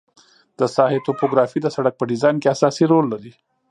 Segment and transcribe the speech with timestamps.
[0.59, 3.31] د ساحې توپوګرافي د سرک په ډیزاین کې اساسي رول لري